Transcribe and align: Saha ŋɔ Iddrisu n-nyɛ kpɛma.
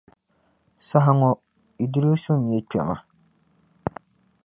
Saha 0.87 1.11
ŋɔ 1.19 1.31
Iddrisu 1.83 2.33
n-nyɛ 2.39 2.59
kpɛma. 2.69 2.95